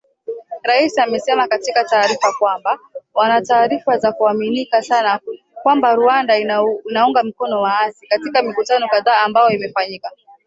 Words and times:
Rais 0.63 0.97
amesema 0.97 1.47
katika 1.47 1.83
taarifa 1.83 2.33
kwamba 2.39 2.79
“wana 3.13 3.41
taarifa 3.41 3.97
za 3.97 4.11
kuaminika 4.11 4.81
sana 4.81 5.19
kwamba 5.63 5.95
Rwanda 5.95 6.37
inaunga 6.39 7.23
mkono 7.23 7.61
waasi", 7.61 8.07
katika 8.07 8.41
mikutano 8.41 8.87
kadhaa 8.89 9.17
ambayo 9.23 9.49
imefanyika 9.49 10.11